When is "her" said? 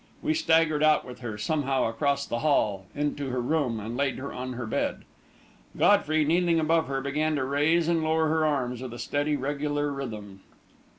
1.19-1.37, 3.29-3.39, 4.17-4.33, 4.53-4.65, 6.87-7.01, 8.27-8.43